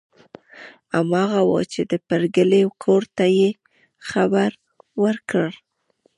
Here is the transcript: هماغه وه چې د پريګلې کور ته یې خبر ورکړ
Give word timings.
هماغه 0.95 1.41
وه 1.49 1.61
چې 1.71 1.81
د 1.91 1.93
پريګلې 2.07 2.61
کور 2.83 3.03
ته 3.15 3.25
یې 3.39 3.49
خبر 4.09 4.51
ورکړ 5.03 5.49